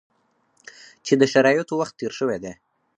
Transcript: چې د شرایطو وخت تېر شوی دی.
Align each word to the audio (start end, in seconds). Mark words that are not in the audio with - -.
چې 1.05 1.13
د 1.19 1.23
شرایطو 1.33 1.73
وخت 1.81 1.93
تېر 1.99 2.11
شوی 2.19 2.37
دی. 2.43 2.53